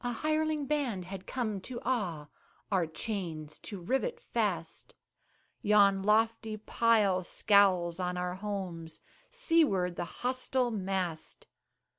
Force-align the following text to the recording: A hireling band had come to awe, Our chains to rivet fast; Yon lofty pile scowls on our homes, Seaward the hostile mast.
A 0.00 0.10
hireling 0.10 0.64
band 0.64 1.04
had 1.04 1.26
come 1.26 1.60
to 1.60 1.82
awe, 1.84 2.28
Our 2.72 2.86
chains 2.86 3.58
to 3.58 3.78
rivet 3.78 4.18
fast; 4.20 4.94
Yon 5.60 6.02
lofty 6.02 6.56
pile 6.56 7.22
scowls 7.22 8.00
on 8.00 8.16
our 8.16 8.36
homes, 8.36 9.00
Seaward 9.30 9.96
the 9.96 10.04
hostile 10.06 10.70
mast. 10.70 11.46